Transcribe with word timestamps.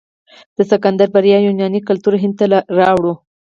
د 0.55 0.57
سکندر 0.71 1.07
برید 1.15 1.43
یوناني 1.47 1.79
کلتور 1.89 2.13
هند 2.23 2.35
ته 2.39 2.45
راوړ. 2.79 3.05